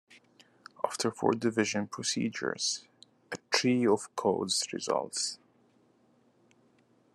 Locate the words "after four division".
0.83-1.85